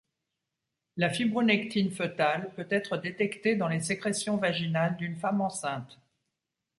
La 0.97 1.11
fibronectine 1.11 1.91
fœtale 1.91 2.51
peut 2.55 2.65
être 2.71 2.97
détectée 2.97 3.55
dans 3.55 3.67
les 3.67 3.81
sécrétions 3.81 4.35
vaginales 4.37 4.97
d'une 4.97 5.15
femme 5.19 5.41
enceinte. 5.41 5.99